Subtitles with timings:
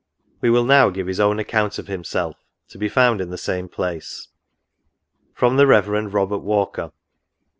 [0.41, 2.35] We will now give his own account of himself,
[2.69, 4.29] to be found in the same place.
[5.35, 5.89] From the Rev.
[6.11, 6.91] Robert Walker.